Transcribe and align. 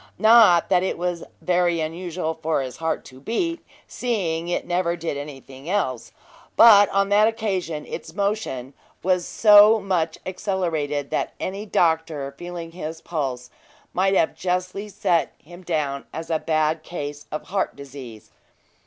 Not 0.17 0.69
that 0.69 0.81
it 0.81 0.97
was 0.97 1.23
very 1.43 1.79
unusual 1.79 2.33
for 2.33 2.63
his 2.63 2.77
heart 2.77 3.05
to 3.05 3.19
beat, 3.21 3.63
seeing 3.87 4.47
it 4.47 4.65
never 4.65 4.95
did 4.95 5.15
anything 5.15 5.69
else; 5.69 6.11
but 6.57 6.89
on 6.89 7.09
that 7.09 7.27
occasion 7.27 7.85
its 7.85 8.15
motion 8.15 8.73
was 9.03 9.27
so 9.27 9.79
much 9.79 10.17
accelerated, 10.25 11.11
that 11.11 11.33
any 11.39 11.67
doctor 11.67 12.33
feeling 12.35 12.71
his 12.71 12.99
pulse 12.99 13.51
might 13.93 14.15
have 14.15 14.33
justly 14.35 14.89
set 14.89 15.35
him 15.37 15.61
down 15.61 16.07
as 16.11 16.31
a 16.31 16.39
bad 16.39 16.81
case 16.81 17.27
of 17.31 17.49
heart 17.49 17.75
disease. 17.75 18.31